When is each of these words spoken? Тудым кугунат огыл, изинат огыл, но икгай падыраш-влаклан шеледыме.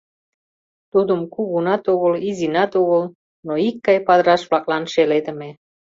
Тудым 0.91 1.21
кугунат 1.33 1.83
огыл, 1.93 2.13
изинат 2.29 2.71
огыл, 2.81 3.03
но 3.45 3.53
икгай 3.67 3.97
падыраш-влаклан 4.07 4.83
шеледыме. 4.93 5.49